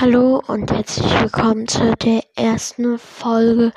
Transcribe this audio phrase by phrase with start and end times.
[0.00, 3.72] Hallo und herzlich willkommen zu der ersten Folge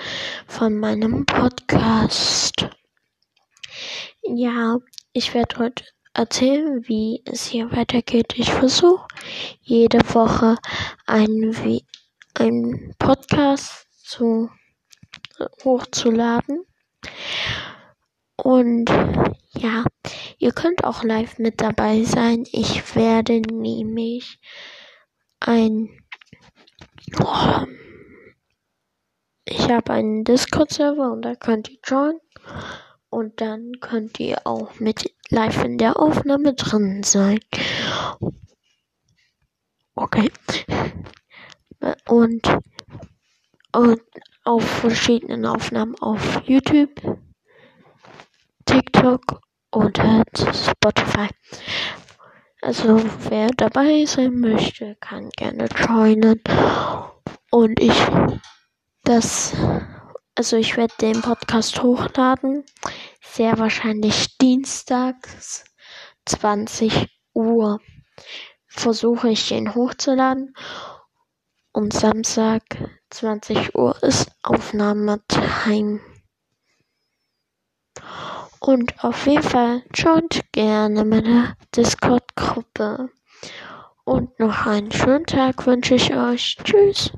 [0.48, 2.68] von meinem Podcast.
[4.24, 4.80] Ja,
[5.14, 5.84] ich werde heute
[6.14, 8.34] erzählen, wie es hier weitergeht.
[8.38, 9.06] Ich versuche
[9.62, 10.56] jede Woche
[11.06, 11.82] einen,
[12.34, 14.50] einen Podcast zu,
[15.64, 16.66] hochzuladen.
[18.38, 18.90] Und
[19.58, 19.84] ja,
[20.40, 22.46] ihr könnt auch live mit dabei sein.
[22.52, 24.40] Ich werde nämlich
[25.40, 26.05] ein
[29.46, 32.20] Ich habe einen Discord-Server und da könnt ihr joinen.
[33.10, 37.40] Und dann könnt ihr auch mit live in der Aufnahme drin sein.
[39.96, 40.30] Okay.
[42.08, 42.60] Und,
[43.72, 44.02] und
[44.44, 47.20] auf verschiedenen Aufnahmen auf YouTube,
[48.66, 49.40] TikTok
[49.72, 51.30] und halt Spotify.
[52.62, 56.42] Also wer dabei sein möchte, kann gerne joinen.
[57.56, 57.96] Und ich
[59.06, 59.54] das
[60.36, 62.66] also ich werde den Podcast hochladen.
[63.22, 65.64] Sehr wahrscheinlich dienstags
[66.26, 67.80] 20 Uhr
[68.68, 70.54] versuche ich den hochzuladen.
[71.72, 72.62] Und Samstag
[73.12, 76.02] 20 Uhr ist Aufnahmetime.
[78.60, 83.12] Und auf jeden Fall schaut gerne meine Discord-Gruppe.
[84.04, 86.58] Und noch einen schönen Tag wünsche ich euch.
[86.62, 87.14] Tschüss.